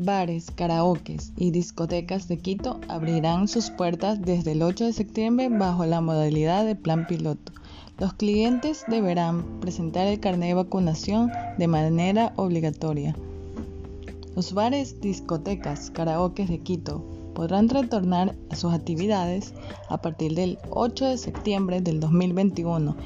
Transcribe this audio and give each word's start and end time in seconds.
bares, 0.00 0.50
karaokes 0.50 1.32
y 1.36 1.50
discotecas 1.50 2.28
de 2.28 2.38
Quito 2.38 2.80
abrirán 2.88 3.48
sus 3.48 3.70
puertas 3.70 4.20
desde 4.22 4.52
el 4.52 4.62
8 4.62 4.86
de 4.86 4.92
septiembre 4.92 5.48
bajo 5.48 5.86
la 5.86 6.00
modalidad 6.00 6.64
de 6.64 6.74
plan 6.76 7.06
piloto. 7.06 7.52
Los 7.98 8.14
clientes 8.14 8.84
deberán 8.88 9.60
presentar 9.60 10.06
el 10.06 10.20
carnet 10.20 10.48
de 10.48 10.54
vacunación 10.54 11.30
de 11.58 11.68
manera 11.68 12.32
obligatoria. 12.36 13.14
Los 14.34 14.54
bares, 14.54 15.00
discotecas, 15.00 15.90
karaokes 15.90 16.48
de 16.48 16.60
Quito 16.60 17.04
podrán 17.34 17.68
retornar 17.68 18.34
a 18.50 18.56
sus 18.56 18.72
actividades 18.72 19.54
a 19.88 20.00
partir 20.00 20.34
del 20.34 20.58
8 20.70 21.06
de 21.06 21.18
septiembre 21.18 21.80
del 21.80 22.00
2021. 22.00 22.96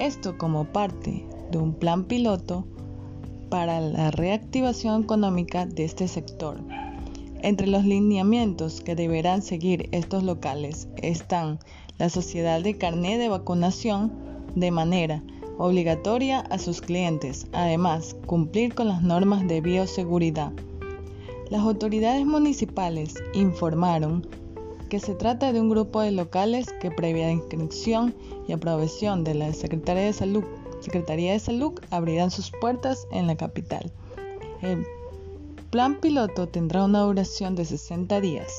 Esto 0.00 0.36
como 0.36 0.64
parte 0.64 1.24
de 1.50 1.58
un 1.58 1.74
plan 1.74 2.04
piloto 2.04 2.64
para 3.50 3.80
la 3.80 4.10
reactivación 4.10 5.02
económica 5.02 5.66
de 5.66 5.84
este 5.84 6.08
sector. 6.08 6.60
Entre 7.42 7.66
los 7.66 7.84
lineamientos 7.84 8.80
que 8.80 8.94
deberán 8.94 9.42
seguir 9.42 9.88
estos 9.92 10.22
locales 10.22 10.88
están 10.96 11.58
la 11.98 12.08
sociedad 12.08 12.62
de 12.62 12.78
carnet 12.78 13.18
de 13.18 13.28
vacunación 13.28 14.12
de 14.54 14.70
manera 14.70 15.22
obligatoria 15.58 16.40
a 16.40 16.58
sus 16.58 16.80
clientes, 16.80 17.46
además 17.52 18.16
cumplir 18.26 18.74
con 18.74 18.88
las 18.88 19.02
normas 19.02 19.46
de 19.46 19.60
bioseguridad. 19.60 20.52
Las 21.50 21.60
autoridades 21.62 22.24
municipales 22.24 23.14
informaron 23.34 24.26
que 24.88 25.00
se 25.00 25.14
trata 25.14 25.52
de 25.52 25.60
un 25.60 25.68
grupo 25.68 26.00
de 26.00 26.12
locales 26.12 26.72
que 26.80 26.90
previa 26.90 27.30
inscripción 27.30 28.14
y 28.48 28.52
aprobación 28.52 29.22
de 29.24 29.34
la 29.34 29.52
Secretaría 29.52 30.04
de 30.04 30.12
Salud 30.12 30.44
Secretaría 30.80 31.32
de 31.32 31.38
Salud 31.38 31.78
abrirán 31.90 32.30
sus 32.30 32.50
puertas 32.60 33.06
en 33.12 33.26
la 33.26 33.36
capital. 33.36 33.92
El 34.62 34.84
plan 35.70 36.00
piloto 36.00 36.48
tendrá 36.48 36.84
una 36.84 37.00
duración 37.00 37.54
de 37.54 37.64
60 37.64 38.20
días, 38.20 38.52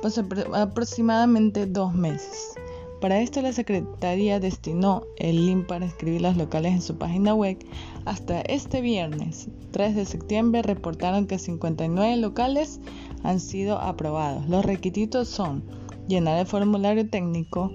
pues 0.00 0.18
aproximadamente 0.18 1.66
dos 1.66 1.94
meses. 1.94 2.54
Para 3.00 3.20
esto 3.20 3.42
la 3.42 3.52
Secretaría 3.52 4.38
destinó 4.38 5.02
el 5.16 5.46
link 5.46 5.66
para 5.66 5.86
escribir 5.86 6.20
los 6.20 6.36
locales 6.36 6.72
en 6.72 6.82
su 6.82 6.98
página 6.98 7.34
web. 7.34 7.58
Hasta 8.04 8.42
este 8.42 8.80
viernes 8.80 9.48
3 9.72 9.96
de 9.96 10.04
septiembre 10.04 10.62
reportaron 10.62 11.26
que 11.26 11.40
59 11.40 12.16
locales 12.18 12.78
han 13.24 13.40
sido 13.40 13.78
aprobados. 13.80 14.48
Los 14.48 14.64
requisitos 14.64 15.26
son 15.26 15.64
llenar 16.06 16.38
el 16.38 16.46
formulario 16.46 17.08
técnico, 17.10 17.72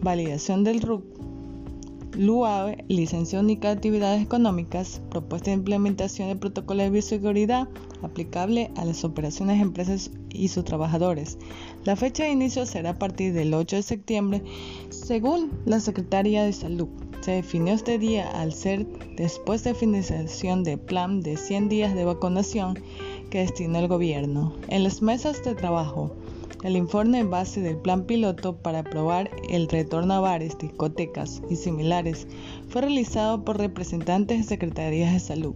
validación 0.00 0.62
del 0.62 0.80
RUC, 0.80 1.02
LUAVE, 2.16 2.84
Licencia 2.88 3.38
Única 3.38 3.68
de 3.68 3.74
Actividades 3.74 4.22
Económicas, 4.22 5.00
propuesta 5.10 5.50
de 5.50 5.56
implementación 5.56 6.28
de 6.28 6.36
protocolo 6.36 6.82
de 6.82 6.90
bioseguridad 6.90 7.68
aplicable 8.02 8.70
a 8.76 8.84
las 8.84 9.04
operaciones 9.04 9.60
empresas 9.60 10.10
y 10.30 10.48
sus 10.48 10.64
trabajadores. 10.64 11.38
La 11.84 11.96
fecha 11.96 12.24
de 12.24 12.30
inicio 12.30 12.66
será 12.66 12.90
a 12.90 12.98
partir 12.98 13.32
del 13.32 13.54
8 13.54 13.76
de 13.76 13.82
septiembre, 13.82 14.42
según 14.90 15.52
la 15.64 15.80
Secretaría 15.80 16.44
de 16.44 16.52
Salud. 16.52 16.88
Se 17.20 17.32
definió 17.32 17.74
este 17.74 17.98
día 17.98 18.30
al 18.40 18.52
ser 18.52 18.86
después 19.16 19.64
de 19.64 19.74
finalización 19.74 20.64
del 20.64 20.78
plan 20.78 21.20
de 21.20 21.36
100 21.36 21.68
días 21.68 21.94
de 21.94 22.04
vacunación 22.04 22.78
que 23.30 23.40
destinó 23.40 23.78
el 23.78 23.88
gobierno. 23.88 24.54
En 24.68 24.84
las 24.84 25.02
mesas 25.02 25.44
de 25.44 25.54
trabajo, 25.54 26.14
el 26.62 26.76
informe 26.76 27.24
base 27.24 27.60
del 27.60 27.76
plan 27.76 28.04
piloto 28.04 28.56
para 28.56 28.80
aprobar 28.80 29.30
el 29.48 29.68
retorno 29.68 30.14
a 30.14 30.20
bares, 30.20 30.58
discotecas 30.58 31.42
y 31.48 31.56
similares 31.56 32.26
fue 32.68 32.82
realizado 32.82 33.44
por 33.44 33.58
representantes 33.58 34.38
de 34.38 34.44
secretarías 34.44 35.12
de 35.12 35.20
salud, 35.20 35.54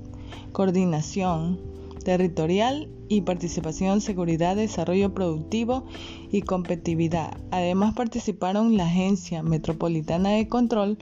coordinación 0.53 1.61
territorial 2.03 2.89
y 3.09 3.23
participación, 3.23 4.01
seguridad, 4.01 4.57
desarrollo 4.57 5.15
productivo 5.15 5.85
y 6.31 6.43
competitividad. 6.43 7.37
Además 7.51 7.95
participaron 7.95 8.77
la 8.77 8.87
Agencia 8.87 9.43
Metropolitana 9.43 10.31
de 10.31 10.49
Control 10.49 10.99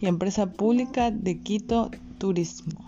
y 0.00 0.06
Empresa 0.06 0.52
Pública 0.52 1.10
de 1.10 1.38
Quito 1.40 1.90
Turismo. 2.18 2.80